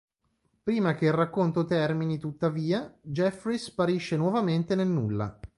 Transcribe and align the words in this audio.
Prima 0.63 0.95
che 0.95 1.05
il 1.05 1.11
racconto 1.13 1.63
termini 1.63 2.17
tuttavia, 2.17 2.91
Jeffries 3.03 3.65
sparisce 3.65 4.17
nuovamente 4.17 4.73
nel 4.73 4.87
nulla. 4.87 5.39